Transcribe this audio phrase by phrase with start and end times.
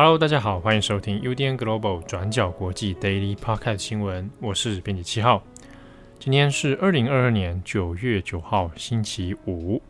[0.00, 5.42] Hello，大家好，欢迎收听 UDN Global 转角国际 Daily Podcast 新闻，我是编辑七号。
[6.20, 9.82] 今天是二零二二年九月九号，星期五。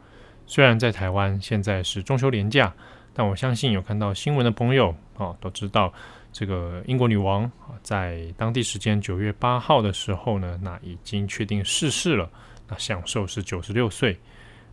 [0.46, 2.74] 虽然在台湾现在是中秋连假，
[3.12, 5.92] 但我相信有看到新闻的朋友啊，都知道
[6.32, 12.30] 这个英国女王啊，在当地时间九月八号的时候呢，那已经确定逝世了，
[12.66, 14.18] 那享寿是九十六岁。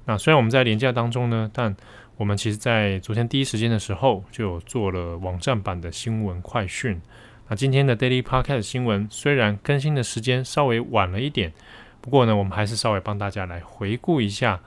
[0.05, 1.75] 那虽然我们在连假当中呢，但
[2.17, 7.01] 我们其实，在昨天第一时间的时候，就有做了网站版的新闻快讯。
[7.47, 11.51] 那今天的 Daily Podcast 新闻虽然更新的时间稍微晚了一点，
[12.01, 14.59] 不过呢，我们还是稍微帮大家来回顾一下。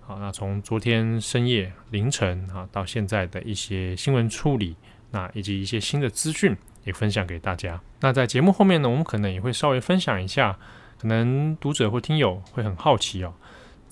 [0.00, 4.76] 好，那从昨天深夜凌晨啊到现在的一些新闻处理，
[5.10, 7.80] 那以及一些新的资讯也分享给大家。
[8.00, 10.58] 那在节目后面呢，我们可能也会稍微分享一下，
[10.98, 13.32] 可能读者或听友会很好奇哦。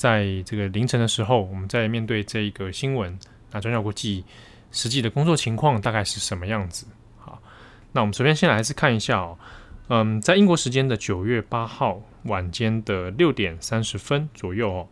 [0.05, 3.19] 在这个凌晨的时候，我们在面对这一个新闻，
[3.53, 4.23] 那转角国际
[4.71, 6.87] 实际的工作情况大概是什么样子？
[7.17, 7.41] 好，
[7.93, 9.39] 那我们首先先来是看一下哦，
[9.89, 14.89] 嗯，在英国时间的九月八号晚间的六点三十分左右哦，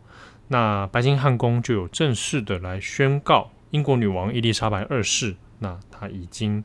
[0.47, 6.63] 那白金汉宫就有正式的来宣告英国女王伊丽莎白二世，那她已经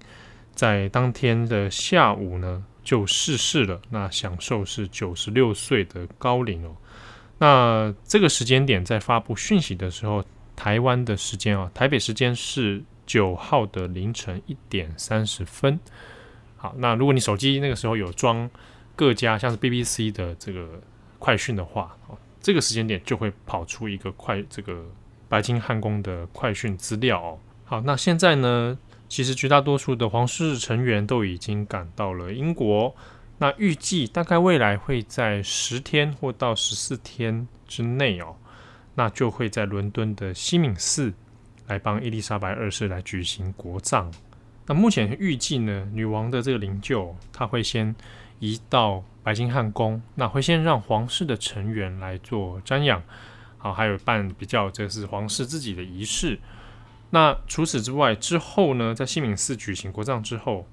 [0.55, 6.75] 在当天的下午呢就逝世了，那享寿是九十六岁的高龄哦。
[7.39, 10.25] 那这个时间点在发布讯息的时候，
[10.57, 15.79] 台湾的时间啊，台北时间是九号的凌晨一点三十分。
[16.57, 18.51] 好，那如果你手机那个时候有装
[18.97, 20.69] 各家像是 BBC 的这个
[21.21, 24.85] 快讯的话，哦，这个时间点就会跑出一个快这个
[25.29, 27.39] 白金汉宫的快讯资料哦。
[27.65, 28.77] 好，那现在呢，
[29.09, 32.93] 其实绝大多数的皇室成员都已经赶到了英国。
[33.41, 38.35] 那预计大概未来会在十天或到十四天之内哦，
[38.97, 41.15] 那就会在伦敦的西敏寺
[41.69, 44.13] 来帮伊丽莎白二世来举行国葬。
[44.67, 47.95] 那目前预计呢，女王的这个灵柩，她会先
[48.41, 53.01] 移到白金汉宫，那会先让皇室的成员来做瞻仰，
[53.57, 56.41] 好，还有办比较这是皇室自己的仪式。
[57.11, 60.67] 那除此之外，之后呢，在西敏寺举行国葬之后。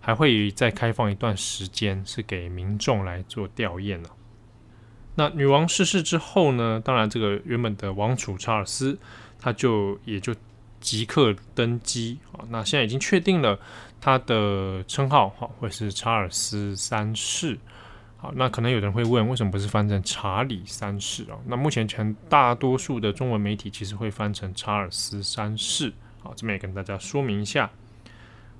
[0.00, 4.00] 还会再开放一段时间，是给民众来做吊唁。
[5.16, 8.98] 那女王逝世之后呢，当然这个原本的王储查尔斯，
[9.38, 10.34] 他就也就
[10.80, 12.40] 即刻登基啊。
[12.48, 13.58] 那现在已经确定了
[14.00, 17.58] 他的称号，哈，会是查尔斯三世。
[18.16, 21.36] 好，那可能有人会问，为什么不是翻成查理三世啊？
[21.46, 25.92] 那目前全大多数的中文媒体其实会翻成查尔斯三世。
[26.22, 27.70] 好，这边也跟大家说明一下。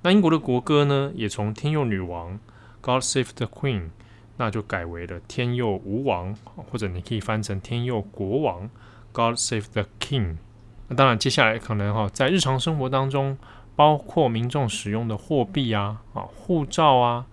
[0.03, 2.39] 那英国的国歌呢，也从天佑女王
[2.81, 3.89] God Save the Queen，
[4.37, 8.67] 那就改为了天佑吾王，或者你可以翻成天佑国王
[9.11, 10.37] God Save the King。
[10.87, 13.37] 那当然，接下来可能哈，在日常生活当中，
[13.75, 17.27] 包括民众使用的货币啊、啊护照啊、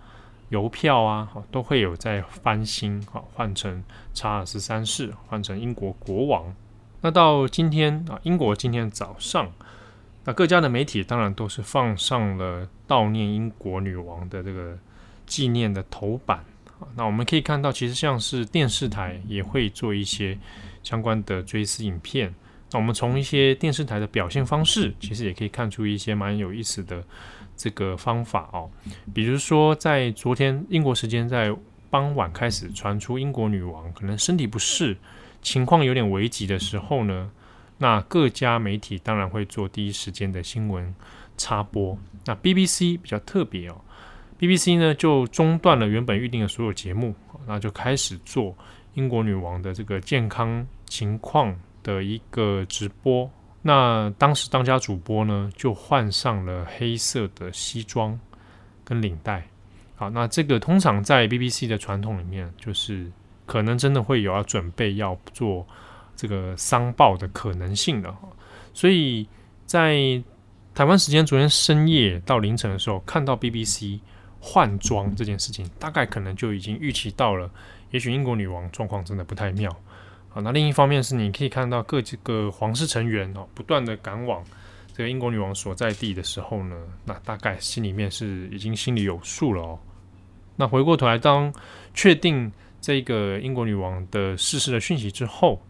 [0.51, 6.55] 邮票啊，都会有在翻新，哈，换成查尔斯三世，换成英国国王。
[7.01, 9.51] 那到今天啊，英国今天早上。
[10.29, 14.77] 那各家的媒体当然都是放上了悼念英国女王的这个
[15.25, 16.45] 纪念的头版。
[16.95, 20.39] 那我们可以看到，其实像是电视台也会做一些
[20.83, 22.35] 相关的追思影片。
[22.71, 27.03] 那我们从一些电视台的表现方式，其实也可以看出一些蛮有意思的
[27.57, 28.69] 这个方法哦。
[29.15, 31.57] 比如说，在昨天英国时间在
[31.89, 34.95] 傍晚开始传出英国女王可能身体不适，
[35.41, 37.31] 情况有点危急的时候呢。
[37.79, 40.95] 那各家媒体当然会做第一时间的新闻
[41.37, 41.97] 插播。
[42.27, 43.81] 那 BBC 比较特别哦
[44.39, 47.15] ，BBC 呢就中断了原本预定的所有节目，
[47.47, 48.57] 那就开始做
[48.95, 53.31] 英国女王的这个健康情况的一个直播。
[53.63, 58.19] 那当时当家主播呢就换上了黑色的西装
[58.85, 59.47] 跟领带。
[59.97, 63.11] 好，那这个通常在 BBC 的传统里面，就是
[63.47, 65.67] 可能真的会有要准备要做。
[66.19, 68.19] 这个丧报的可能性了，
[68.75, 69.25] 所以
[69.65, 70.21] 在
[70.75, 74.01] 台湾时间昨天深夜到凌晨的时候，看到 BBC
[74.41, 77.49] 换装这件事情，大概可能就已经预期到了，
[77.93, 79.71] 也许英国女王状况真的不太妙。
[80.29, 84.43] 好，那另一方面是你可以看到各这个皇室成员哦，不断的赶往
[84.93, 89.79] 这个英国女王所在地的时候呢，那大概心里面是已经心里有数了哦。
[90.57, 91.55] 那回过头来，当
[91.95, 92.51] 确定
[92.81, 95.63] 这个英国女王的逝世的讯息之后。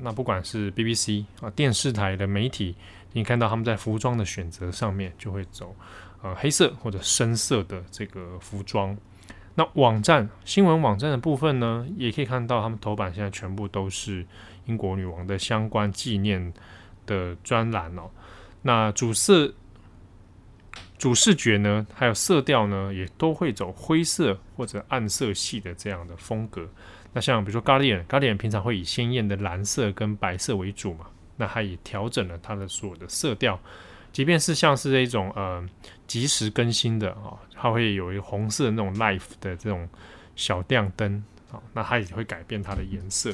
[0.00, 2.76] 那不管是 BBC 啊，电视台的媒体，
[3.12, 5.74] 你看到他们在服装的选择上面就会走
[6.22, 8.96] 呃黑色或者深色的这个服装。
[9.56, 14.24] 那网站新闻网站的部分呢，也可以看到他们头版现在全部都是
[14.66, 16.52] 英国女王的相关纪念
[17.04, 18.08] 的专栏哦。
[18.62, 19.52] 那主色
[20.96, 26.68] 主视觉呢，还有色调呢，也都会走灰色或者暗色系的这样的风格。
[27.12, 33.58] 那像比如说 Guardian，Guardian 平常会以鲜艳的蓝色跟白色为主嘛，那它也调整了它的所有的色调。
[34.12, 35.64] 即便是像是这种呃
[36.06, 39.88] 即时更新的啊、哦，它会有一个红色的那种 life 的这种
[40.34, 43.32] 小亮灯啊、哦，那它也会改变它的颜色。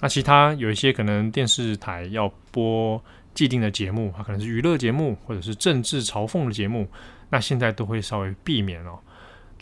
[0.00, 3.02] 那其他有一些可能电视台要播
[3.32, 6.86] 既定的节目，它可能是娱乐节目或者是政治嘲讽的节目，
[7.30, 8.98] 那现在都会稍微避免哦。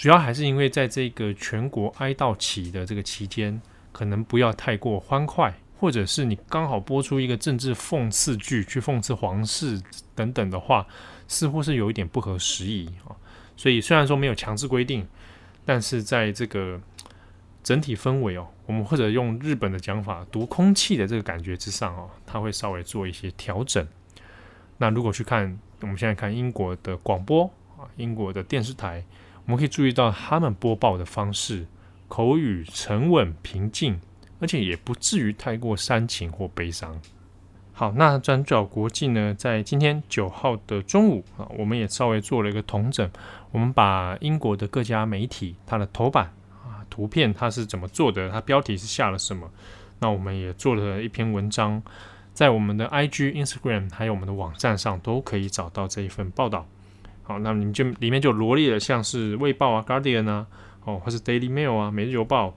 [0.02, 3.62] 主要还是因为在这个全国哀悼期的这个期间，
[3.92, 5.54] 可能不要太过欢快。
[5.78, 9.80] 或者是你刚好播出一个政治讽刺剧，去讽刺皇室
[10.16, 10.84] 等等的话，
[11.28, 13.14] 似乎是有一点不合时宜啊。
[13.56, 15.06] 所以虽然说没有强制规定，
[15.64, 16.80] 但是在这个
[17.62, 23.86] 整体氛围哦，我们或者用日本的讲法，读空气的这个感觉之上哦，它会稍微做一些调整。
[24.78, 27.44] 那如果去看我们现在看英国的广播
[27.78, 29.04] 啊，英国的电视台，
[29.46, 31.66] 我们可以注意到他们播报的方式，
[32.08, 34.00] 口语沉稳平静。
[34.40, 37.00] 而且也不至于太过煽情或悲伤。
[37.72, 43.08] 好，那转角国际呢，在今天九号的中午啊，我们也稍微做了一个统整。
[43.52, 46.34] 我们把英国的各家媒体它的头版
[46.64, 49.48] 啊图片它是怎么做的，它标题是下了什么，
[50.00, 51.80] 那我们也做了一篇文章，
[52.34, 56.66] 在我们的 IG、Instagram 还有我们的网站上都可以找到这一份报道。
[57.22, 60.46] 好，那你们就里面就罗列了像是《卫报》啊、《Guardian》啊，
[60.84, 62.48] 哦，或是《Daily Mail》啊，《每日邮报》。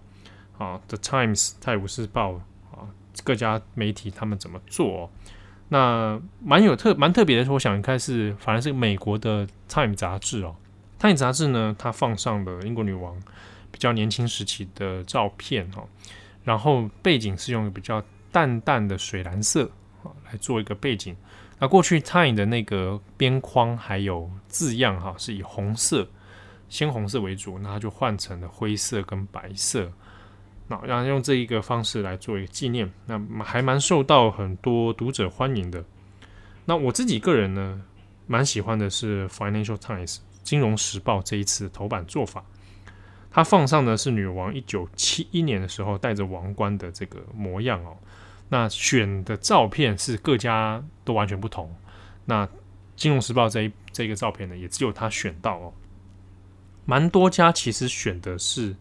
[0.58, 2.32] 啊，《The Times》泰晤士报
[2.72, 2.88] 啊，
[3.26, 5.12] 各家媒体他们怎么做？
[5.68, 10.56] 那蛮有特蛮特别的，我想应该是反而是美国的《Time》杂志哦，
[11.02, 13.22] 《Time》杂志呢，它放上了英国女王
[13.70, 15.90] 比较年轻时期的照片哦，
[16.46, 18.02] 然后背景是用比较
[18.32, 19.70] 淡淡的水蓝色
[20.04, 21.14] 啊来做一个背景。
[21.60, 26.08] 那过去《Time》的那个边框还有字样哈，是以红色、
[26.68, 29.92] 鲜红色为主，那它就换成了灰色跟白色。
[30.68, 35.84] 那然后用这一个方式来做一个纪念，那还蛮受到很多读者欢迎的。
[36.66, 37.82] 那我自己个人呢，
[38.28, 42.44] 蛮喜欢的是《Financial Times》金融时报这一次的头版做法，
[43.32, 47.96] 它放上的是女王一九七一年的时候戴着王冠的这个模样哦。
[48.50, 51.74] 那选的照片是各家都完全不同。
[52.26, 52.48] 那
[52.96, 55.74] 金融时报这一这个照片呢，也只有他选到哦。
[56.86, 58.76] 蛮多家其实选的是。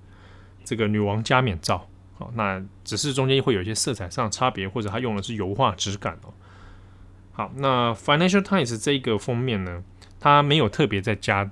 [0.67, 6.33] 这个女王加冕照，好，那只是中间会有一些色彩上的差别，或者它用的是油画质感哦。
[7.33, 9.85] 好，那 Financial Times 这个封面呢，
[10.19, 11.51] 它没有特别再加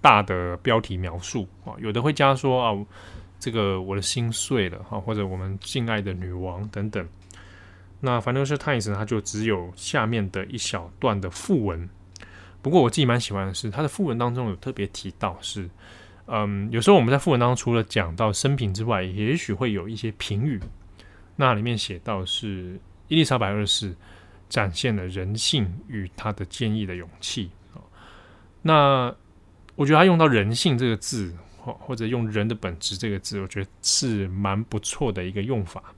[0.00, 2.86] 大的标题描述啊，有的会加说啊，
[3.40, 7.04] 这个我的心碎了哈，或者我们敬爱的女王等等。
[8.00, 11.88] 那 Financial Times，它就只有下面的一小段的副文。
[12.62, 15.70] 不过我自己蛮喜欢的是，它的副文当中有特别提到是。
[16.28, 20.60] 嗯，有时候我们在副文当中除了讲到生平之外，也许会有一些评语。
[21.36, 23.94] 那里面写到是伊丽莎白二世
[24.48, 27.50] 展现了人性与他的坚毅的勇气。
[28.62, 29.14] 那
[29.76, 35.94] 我觉得他用到“人性”这个字，或或者用“人的本质”这个字，我觉得是蛮不错的一个用法。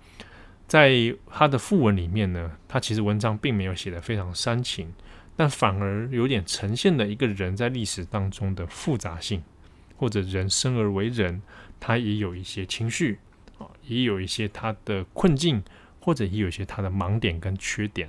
[0.68, 0.92] 在
[1.26, 4.92] 他的副文里面呢，他其实文章并没有写得非常煽情，
[5.34, 9.42] 但反而有点呈现了一个人在历史当中的复杂性。
[10.00, 11.42] 或者人生而为人，
[11.80, 13.18] 他也有一些情绪
[13.58, 15.60] 啊，也有一些他的困境，
[15.98, 18.08] 或者也有一些他的盲点跟缺点。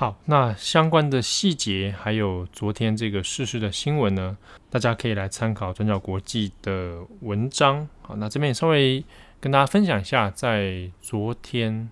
[0.00, 4.34] 好，那相关的细节还有昨天这个逝世的新闻呢，
[4.70, 7.86] 大家可以来参考转角国际的文章。
[8.00, 9.04] 好，那这边也稍微
[9.40, 11.90] 跟大家分享一下，在昨天，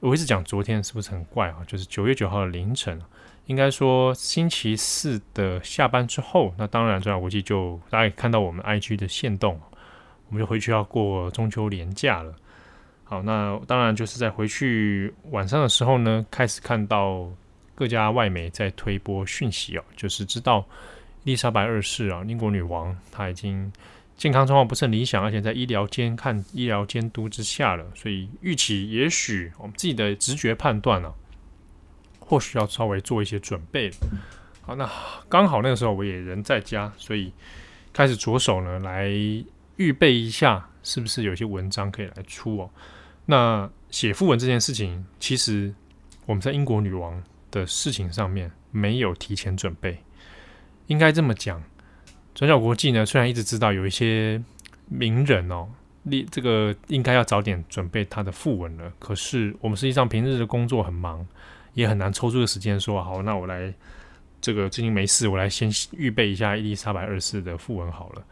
[0.00, 1.64] 我一直讲昨天是不是很怪啊？
[1.66, 3.00] 就是九月九号的凌晨。
[3.46, 9.58] 应该说，星期四的下班之后，那当然，转角国际就大家也看到我们 IG 的限动，
[10.28, 12.34] 我们就回去要过中秋连假了。
[13.10, 17.26] 好，那当然就是在回去晚上的时候呢，开始看到
[17.74, 20.62] 各家外媒在推播讯息哦，就是知道
[21.24, 23.72] 伊丽莎白二世啊，英国女王她已经
[24.18, 31.14] 健康状况不是很理想，而且在医疗监看医疗监督之下了，所以预期也许我们自己的直觉判断呢、啊。
[32.20, 33.90] 或许要稍微做一些准备。
[34.60, 34.86] 好，那
[35.30, 37.32] 刚好那个时候我也人在家，所以
[37.90, 39.08] 开始着手呢来
[39.76, 42.68] 预备一下，是不是有些文章可以来出哦？
[43.30, 45.74] 那写副文这件事情，其实
[46.24, 49.98] 我们在英国女王的事情上面没有提前准备，
[50.86, 51.62] 应该这么讲。
[52.34, 54.42] 转角国际呢，虽然一直知道有一些
[54.86, 55.68] 名人哦，
[56.04, 61.26] 你这个应该要早点准备他的副文了，可是我们实际上平日的工作很忙。
[61.74, 63.72] 也很难抽出个时间说好，那我来
[64.40, 68.24] 这个最近没事，我来先预备一下伊丽莎白二世的訃闻好了。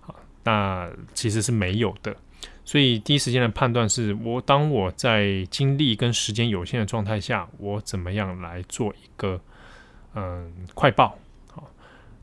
[0.00, 2.14] 好，那其实是没有的，
[2.64, 9.40] 所以第一时间的判断是我当我在精力跟时间有限的状态下，我怎么样来做一个
[10.14, 11.18] 嗯快报。
[11.48, 11.68] 好，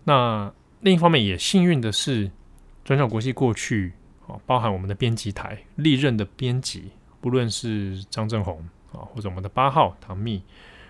[0.05, 2.31] 那另一方面也幸运的是，
[2.83, 3.91] 转角国际过去
[4.27, 10.41] 啊，包含我们的编辑台历任的编辑，不论是张正红啊，或者我们的八号唐蜜，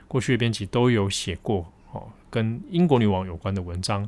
[0.08, 1.72] 过去的编辑都有写过。
[1.92, 4.08] 哦，跟英国女王有关的文章，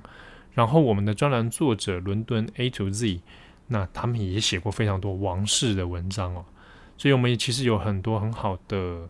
[0.53, 3.21] 然后我们的专栏作者伦敦 A to Z，
[3.73, 6.43] 那他们也写过非常多王室的文章哦，
[6.97, 9.07] 所以我们其实有很多很好的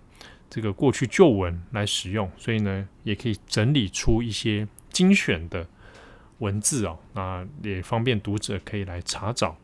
[0.52, 5.66] 这个过去旧文来使用，所以呢，也可以整理出一些精选的
[6.38, 9.58] 文字哦，那也方便读者可以来查找。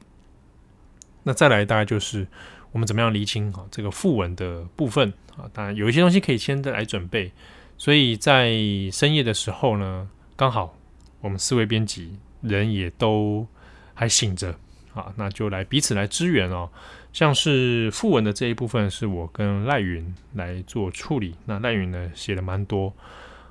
[1.21, 2.27] 那再来大概就是
[2.71, 7.31] 我们怎么样厘清啊这个訃闻的部分啊，当然有一些东西可以先来准备。
[7.77, 8.49] 所以在
[8.91, 10.75] 深夜的时候呢，刚好
[11.21, 13.45] 我们四位编辑人也都
[13.93, 14.57] 还醒着
[14.93, 16.69] 啊，那就来彼此来支援哦。
[17.13, 21.35] 像是副文的这一部分，是我跟赖云来做处理。
[21.45, 22.93] 那赖云呢写了蛮多，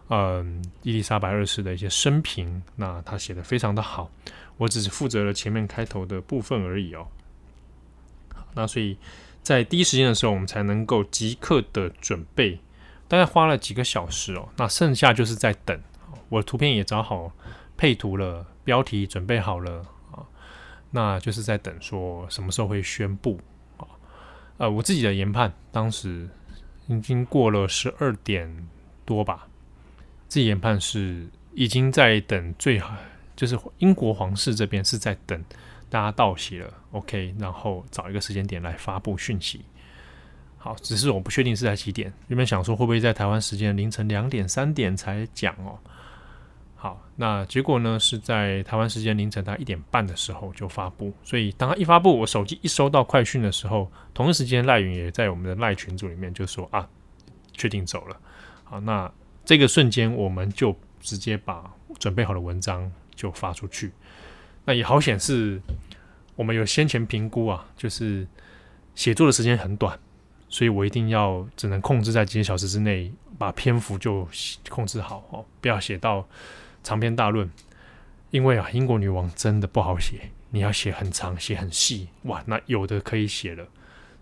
[0.09, 4.11] 嗯，伊丽莎白二世的一些生平，那他写的非常的好，
[4.57, 7.09] 我只是负责了前面开头的部分而已哦。
[8.55, 8.97] 那所以
[9.43, 12.61] 在第一时间的时候，我们才能够即刻的准备。
[13.09, 15.81] 大概花了几个小时哦，那剩下就是在等。
[16.29, 17.31] 我图片也找好
[17.77, 19.85] 配图了，标题准备好了，
[20.97, 23.39] 那就是在等说什么时候会宣布
[23.77, 23.85] 啊。
[24.57, 26.27] 呃，我自己的研判，当时
[26.89, 28.67] 已经过了十二点
[29.05, 29.47] 多吧，
[30.27, 32.97] 自己研判是已经在等最好，
[33.37, 35.45] 就是英国皇室这边是在等
[35.91, 39.61] 大家到齐了，OK，然后找一个时间点来发布讯息。
[40.57, 42.11] 好，只是我不确定是在几点。
[42.29, 45.79] 原本想说会不会在台湾时间凌晨两点、三点才讲哦。
[46.79, 51.13] 好，那结果呢是在台湾时间凌晨大概一点半的时候就发布。
[51.25, 56.87] 所以当他一发布，我手机一收到快讯的时候，同一时间赖云也在我们的赖群组里面就说啊，
[57.53, 58.17] 确定走了。
[58.65, 59.11] 好，那
[59.45, 61.69] 这个瞬间我们就直接把
[61.99, 63.91] 准备好的文章就发出去。
[64.65, 65.61] 那也好显示
[66.35, 68.29] 我们有先前评估啊，就是
[68.95, 69.99] 写作的时间很短。
[70.49, 74.29] 所以我一定要只能控制在几个小时之内，把篇幅就
[74.69, 76.27] 控制好哦，不要写到
[76.87, 77.51] 长篇大论。
[78.31, 83.65] 因为啊，英国女王真的不好写，你要写很长，写很细，哇，那有的可以写了。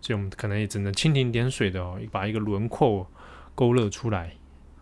[0.01, 3.11] 所以我们可能也只能蜻蜓点水的哦，把一个轮廓
[3.55, 4.35] 勾勒出来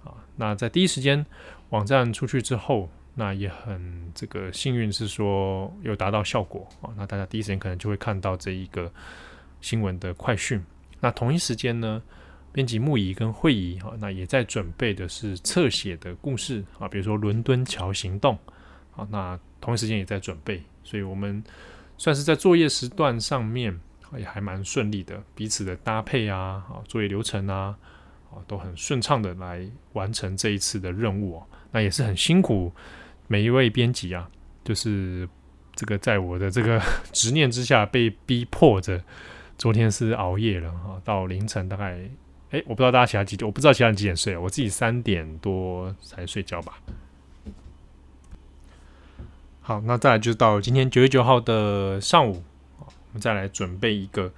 [0.04, 0.12] 啊。
[0.36, 1.24] 那在第一时间
[1.70, 6.90] 网站出去之后，那也很这个幸运是说有达到效果啊。
[6.96, 8.92] 那大家第一时间可能就会看到这一个
[9.60, 10.62] 新闻的快讯。
[11.00, 12.02] 那同一时间呢，
[12.52, 18.38] 编辑木仪跟慧仪哈，那也在准备的是侧写的故事啊，比如说伦敦桥行动
[18.94, 21.42] 啊，那同一时间也在准备，所以我们
[21.96, 23.80] 算是在作业时段上面
[24.18, 27.76] 也还蛮顺利的，彼此的搭配啊，啊，作业流程啊，
[28.30, 31.46] 啊，都很顺畅的来完成这一次的任务哦。
[31.70, 32.70] 那也是很辛苦
[33.28, 34.28] 每一位编辑啊，
[34.62, 35.26] 就是
[35.74, 36.78] 这个在我的这个
[37.12, 39.02] 执念之下被逼迫着。
[39.58, 42.10] 昨天是熬夜了哈，到凌晨大概，
[42.52, 46.78] 哎，我不知道大家其他几点，我不知道其他人几点睡，我自己三点多才睡觉吧。
[49.60, 52.42] 好，那再来就到今天九月九号的上午，
[52.78, 54.32] 我们再来准备一个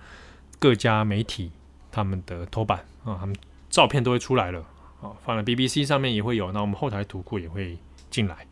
[0.58, 1.50] 各家媒体
[1.90, 3.36] 他们的头版啊，他们
[3.68, 4.60] 照片都会出来了
[5.02, 7.76] 啊，放在 BBC 上面也会有，那我们后台图库也会
[8.10, 8.46] 进来，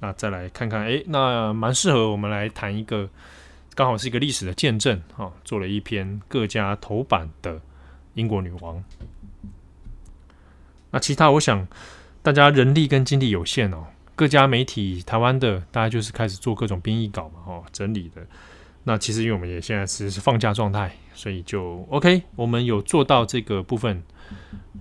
[0.00, 3.08] 那再来看看，哎，那蛮适合我们来谈一个。
[3.74, 7.60] 刚好是一个历史的见证啊，做了一篇各家头版的
[8.16, 8.82] 英国女王。
[10.90, 11.66] 那其他我想
[12.22, 18.26] 大家人力跟精力有限哦，各家媒体台湾的大家就是开始做各种编译稿嘛，哦，整理的。
[18.84, 24.02] 那其实因为我们也现在是 是放假状态，所以就 OK，我们有做到这个部分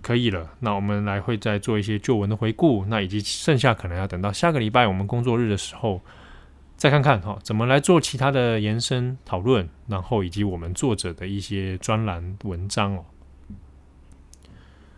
[0.01, 0.49] 可以了。
[0.59, 6.01] 那我们来会再做一些旧闻的回顾，那以及剩下可能要等到下个礼拜我们工作日的时候。
[6.77, 13.05] 再看看哈，怎么来做其他的延伸讨论，然后以及我们作者的一些专栏文章哦。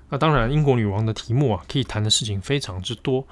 [0.09, 3.25] 那当然，英国女王的题目啊，可以谈的事情非常之多。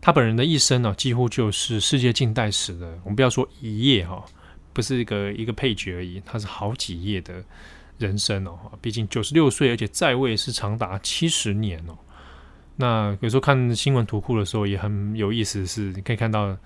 [0.00, 4.24] 她本人的一生呢，几乎就是世界近代史的，我们不要说一页哈，
[4.72, 7.42] 不是一个一个配角而已，她是好几页的
[7.98, 8.58] 人生哦。
[8.80, 11.96] 毕竟九十六岁，而且在位是长达七十年哦。
[12.76, 16.56] 那有时候看新闻图库的时候，也很有意思，是你可以看到。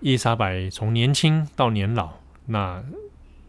[0.00, 2.08] 伊丽莎白从年轻到年老，
[2.46, 2.80] 那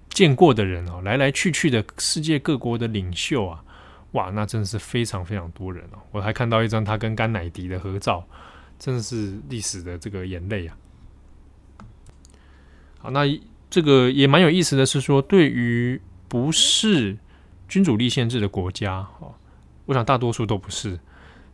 [0.09, 3.63] 见过的人哦，来来去去的世界各国的领袖啊，
[4.11, 5.99] 哇，那真的是非常非常多人哦。
[6.11, 8.25] 我还看到一张他跟甘乃迪的合照，
[8.79, 10.77] 真的是历史的这个眼泪啊。
[12.97, 13.21] 好，那
[13.69, 17.17] 这个也蛮有意思的是说，对于不是
[17.67, 19.33] 君主立宪制的国家，哦，
[19.85, 20.91] 我想大多数都不是，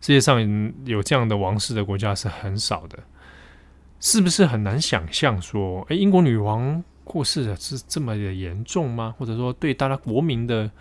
[0.02, 0.42] 世界上
[0.86, 2.98] 有这样的王室的国家是很少的，
[4.00, 9.14] 是不是很难想象说，诶，英国女王过世的是这么的严重吗？
[9.18, 10.72] 或者说对大家国民的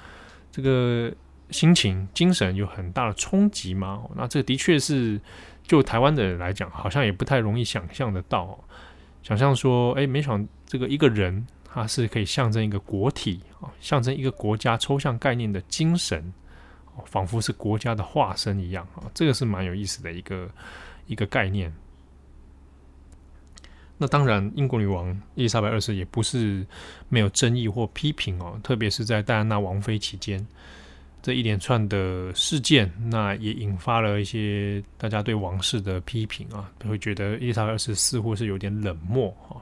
[0.50, 1.12] 这个
[1.55, 4.03] 心情、精神有很大的冲击吗？
[4.17, 5.21] 那这的确是
[5.63, 8.59] 就台湾的人来讲，好像也不太容易想象得到。
[9.23, 11.47] 想象说，诶，没想这个一个人。
[11.77, 16.33] 他是可以象征一个国体啊，象征一个国家抽象概念的精神，
[17.05, 20.49] 仿佛是国家的化身一样啊，这个是蛮有意思的一个
[21.09, 21.75] 一个概念。
[23.99, 26.65] 那当然，英国女王伊丽莎白二世也不是
[27.09, 30.47] 没有争议或批评哦，特别是在戴安娜王妃期间
[31.25, 39.57] 这一连串的事件，那也引发了一些大家对王室的批评啊，会觉得伊丽莎白二世似乎是有点冷漠啊。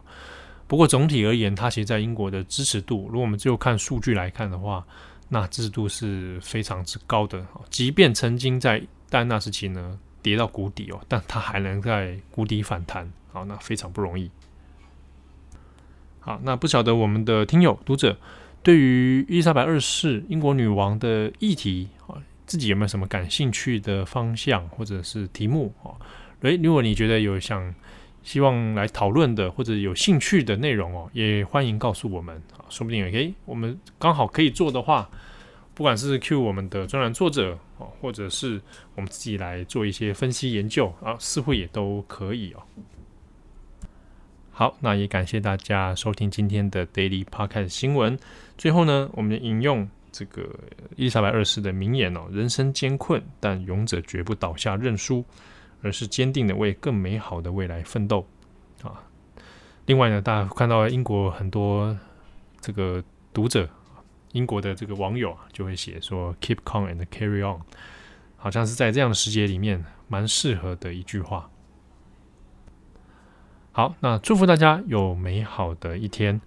[0.66, 4.84] 不过总体而言，他其实在英国的支持度，如果我们就看数据来看的话，
[5.28, 7.46] 那支持度是非常之高的。
[7.70, 14.28] 即便曾经在戴安娜时期呢跌到谷底哦，但他还能在谷底反弹，好，那非常不容易。
[16.18, 18.18] 好，那不晓得我们的听友读者
[18.62, 22.14] 对于伊丽莎白二世英国女王的议题啊，
[22.46, 25.90] 自己有没有什么感兴趣的方向或者是题目啊？
[26.42, 27.74] 诶，如果你觉得有想
[28.22, 35.10] 希望来讨论的或者有兴趣的内容哦，也欢迎告诉我们啊，说不定也可以，我们刚好可以做的话，
[35.74, 38.60] 不管是 Q 我们的专栏作者哦，或者是
[38.94, 42.62] 我们自己来做一些分析研究啊，似乎也都可以哦。
[44.52, 48.18] 好，那也感谢大家收听今天的 Daily Podcast 新闻。
[48.56, 50.42] 最后呢，我们引用这个
[50.94, 55.24] 伊丽莎白二世的名言哦：“人生艰困，但勇者绝不倒下认输。”
[55.84, 58.24] 而是坚定的为更美好的未来奋斗
[58.84, 59.02] 啊！
[59.86, 61.98] 另外呢，大家看到英国很多
[62.60, 63.02] 这个
[63.34, 63.68] 读者，
[64.30, 67.60] 英国的这个网友啊，就会写说 “keep calm and carry on”，
[68.36, 71.50] 好像是在这样的时节里面蛮适合的一句话。
[73.72, 76.40] 好，那祝福大家有美好的一天。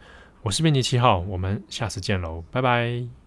[0.43, 3.24] 我是编辑七号，我们下次见喽，拜拜。